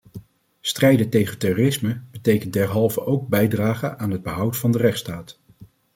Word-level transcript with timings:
Strijden 0.61 1.09
tegen 1.09 1.37
terrorisme 1.37 2.01
betekent 2.11 2.53
derhalve 2.53 3.05
ook 3.05 3.27
bijdragen 3.27 3.99
aan 3.99 4.11
het 4.11 4.23
behoud 4.23 4.57
van 4.57 4.71
de 4.71 4.77
rechtsstaat. 4.77 5.39